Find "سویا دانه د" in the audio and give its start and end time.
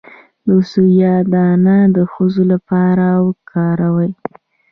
0.71-1.97